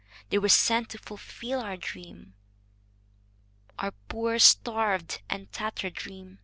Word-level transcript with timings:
"They 0.29 0.39
were 0.39 0.49
sent 0.49 0.89
to 0.89 0.97
fulfil 0.97 1.59
our 1.61 1.77
dream." 1.77 2.33
"Our 3.77 3.91
poor 4.09 4.39
starved 4.39 5.21
and 5.29 5.51
tattered 5.51 5.93
dream!" 5.93 6.39